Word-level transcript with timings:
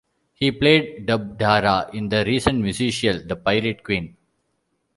He 0.33 0.51
played 0.51 1.05
Dubhdara 1.05 1.93
in 1.93 2.09
the 2.09 2.25
recent 2.25 2.57
musical 2.59 3.21
The 3.23 3.35
Pirate 3.35 3.83
Queen. 3.83 4.17